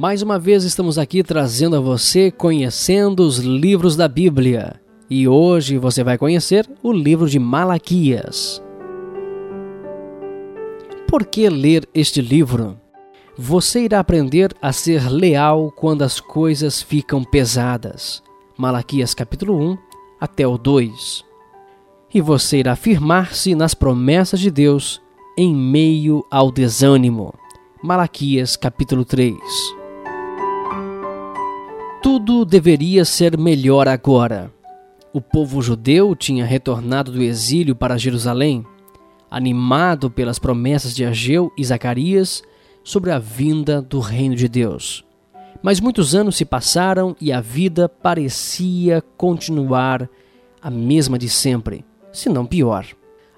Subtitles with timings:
[0.00, 4.80] Mais uma vez estamos aqui trazendo a você conhecendo os livros da Bíblia.
[5.10, 8.62] E hoje você vai conhecer o livro de Malaquias.
[11.08, 12.78] Por que ler este livro?
[13.36, 18.22] Você irá aprender a ser leal quando as coisas ficam pesadas.
[18.56, 19.78] Malaquias capítulo 1
[20.20, 21.24] até o 2.
[22.14, 25.02] E você irá firmar-se nas promessas de Deus
[25.36, 27.34] em meio ao desânimo.
[27.82, 29.77] Malaquias capítulo 3.
[32.10, 34.50] Tudo deveria ser melhor agora.
[35.12, 38.64] O povo judeu tinha retornado do exílio para Jerusalém,
[39.30, 42.42] animado pelas promessas de Ageu e Zacarias
[42.82, 45.04] sobre a vinda do reino de Deus.
[45.62, 50.08] Mas muitos anos se passaram e a vida parecia continuar
[50.62, 52.86] a mesma de sempre, se não pior.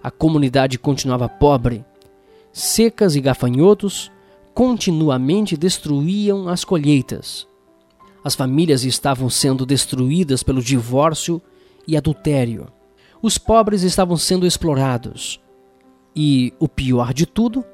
[0.01, 1.84] A comunidade continuava pobre,
[2.53, 4.12] secas e gafanhotos
[4.55, 7.50] continuamente destruíam as colheitas
[8.23, 11.41] as famílias estavam sendo destruídas pelo divórcio
[11.87, 12.69] e adultério.
[13.23, 15.41] Os pobres estavam sendo explorados.
[16.15, 17.65] E, o pior de tudo,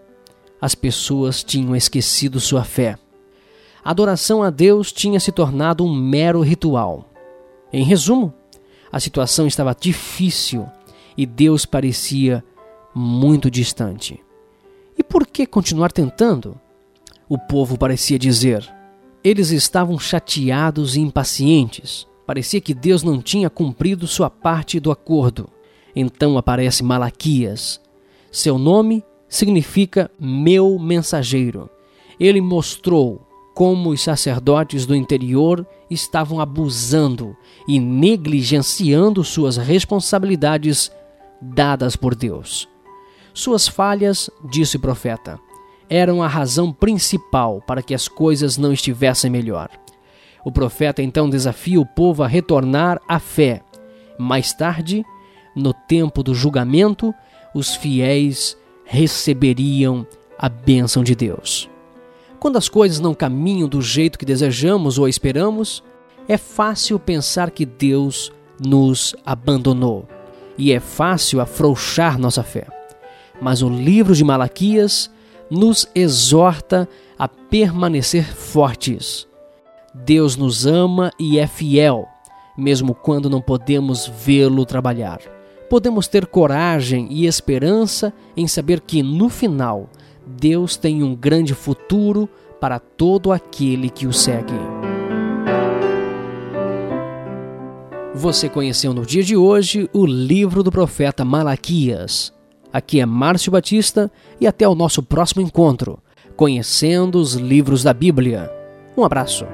[0.61, 2.99] as pessoas tinham esquecido sua fé.
[3.85, 7.09] A adoração a Deus tinha se tornado um mero ritual.
[7.73, 8.33] Em resumo,
[8.91, 10.67] a situação estava difícil
[11.17, 12.45] e Deus parecia
[12.95, 14.23] muito distante.
[14.99, 16.59] E por que continuar tentando?
[17.29, 18.69] O povo parecia dizer:
[19.27, 22.07] eles estavam chateados e impacientes.
[22.25, 25.49] Parecia que Deus não tinha cumprido sua parte do acordo.
[25.97, 27.81] Então aparece Malaquias.
[28.31, 31.69] Seu nome significa meu mensageiro.
[32.21, 40.93] Ele mostrou como os sacerdotes do interior estavam abusando e negligenciando suas responsabilidades
[41.43, 42.69] dadas por Deus.
[43.35, 45.41] Suas falhas, disse o profeta,
[45.89, 49.69] eram a razão principal para que as coisas não estivessem melhor.
[50.45, 53.63] O profeta então desafia o povo a retornar à fé.
[54.19, 55.05] Mais tarde,
[55.55, 57.15] no tempo do julgamento,
[57.55, 60.07] os fiéis receberiam
[60.39, 61.69] a bênção de Deus.
[62.39, 65.83] Quando as coisas não caminham do jeito que desejamos ou esperamos,
[66.29, 68.31] é fácil pensar que Deus
[68.65, 70.07] nos abandonou
[70.59, 72.67] e é fácil afrouxar nossa fé.
[73.41, 75.11] Mas o livro de Malaquias
[75.51, 79.27] nos exorta a permanecer fortes.
[79.95, 82.07] Deus nos ama e é fiel,
[82.57, 85.21] mesmo quando não podemos vê-lo trabalhar.
[85.71, 89.89] Podemos ter coragem e esperança em saber que, no final,
[90.27, 92.29] Deus tem um grande futuro
[92.61, 94.55] para todo aquele que o segue.
[98.15, 102.36] Você conheceu no dia de hoje o livro do profeta Malaquias.
[102.73, 104.11] Aqui é Márcio Batista
[104.41, 105.99] e até o nosso próximo encontro,
[106.37, 108.51] conhecendo os livros da Bíblia.
[108.97, 109.47] Um abraço.